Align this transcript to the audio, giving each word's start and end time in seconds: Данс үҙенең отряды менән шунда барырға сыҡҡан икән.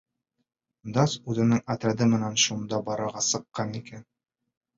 Данс 0.95 1.13
үҙенең 1.33 1.61
отряды 1.73 2.07
менән 2.15 2.41
шунда 2.45 2.81
барырға 2.89 3.25
сыҡҡан 3.29 3.79
икән. 3.83 4.03